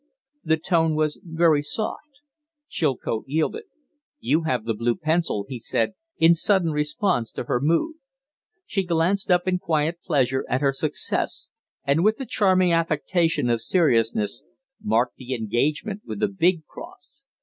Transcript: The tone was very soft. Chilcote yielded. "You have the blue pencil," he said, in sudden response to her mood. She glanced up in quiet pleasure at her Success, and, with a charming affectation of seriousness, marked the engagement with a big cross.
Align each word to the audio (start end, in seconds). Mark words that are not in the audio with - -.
The 0.43 0.57
tone 0.57 0.95
was 0.95 1.19
very 1.23 1.61
soft. 1.61 2.21
Chilcote 2.67 3.25
yielded. 3.27 3.65
"You 4.19 4.45
have 4.45 4.65
the 4.65 4.73
blue 4.73 4.95
pencil," 4.95 5.45
he 5.47 5.59
said, 5.59 5.93
in 6.17 6.33
sudden 6.33 6.71
response 6.71 7.31
to 7.33 7.43
her 7.43 7.59
mood. 7.61 7.97
She 8.65 8.81
glanced 8.81 9.29
up 9.29 9.47
in 9.47 9.59
quiet 9.59 9.99
pleasure 10.03 10.43
at 10.49 10.61
her 10.61 10.73
Success, 10.73 11.49
and, 11.83 12.03
with 12.03 12.19
a 12.19 12.25
charming 12.25 12.73
affectation 12.73 13.47
of 13.51 13.61
seriousness, 13.61 14.43
marked 14.81 15.17
the 15.17 15.35
engagement 15.35 16.01
with 16.03 16.23
a 16.23 16.27
big 16.27 16.65
cross. 16.65 17.23